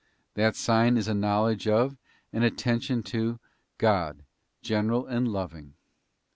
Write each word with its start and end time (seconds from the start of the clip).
That 0.33 0.55
sign 0.55 0.97
is 0.97 1.07
a 1.07 1.13
knowledge 1.13 1.67
of, 1.67 1.95
and 2.33 2.43
attention 2.43 3.03
to, 3.03 3.39
God, 3.77 4.23
general 4.63 5.05
and 5.05 5.27
loving. 5.27 5.75